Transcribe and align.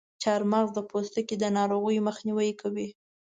چارمغز 0.21 0.69
د 0.75 0.79
پوستکي 0.89 1.35
د 1.39 1.45
ناروغیو 1.57 2.05
مخنیوی 2.09 2.51
کوي. 2.61 2.87